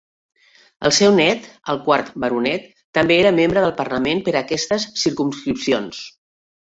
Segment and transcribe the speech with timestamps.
[0.87, 1.43] El seu nét,
[1.73, 2.65] el quart Baronet,
[2.99, 6.01] també era membre del parlament per aquestes circumscripcions.